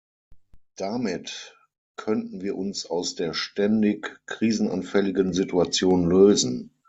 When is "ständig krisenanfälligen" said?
3.35-5.31